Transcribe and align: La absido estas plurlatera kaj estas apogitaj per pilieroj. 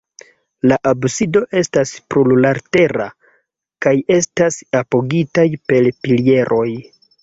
La 0.69 0.77
absido 0.93 1.43
estas 1.61 1.91
plurlatera 2.15 3.09
kaj 3.87 3.97
estas 4.19 4.61
apogitaj 4.85 5.49
per 5.71 5.97
pilieroj. 6.05 6.71